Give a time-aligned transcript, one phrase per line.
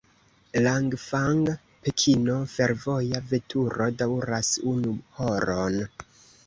[0.67, 5.81] Langfang-Pekino fervoja veturo daŭras unu horon.